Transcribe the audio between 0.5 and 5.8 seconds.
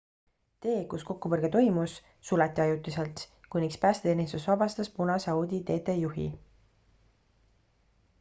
tee kus kokkupõrge toimus suleti ajutiselt kuniks päästeteenistus vabastas punase audi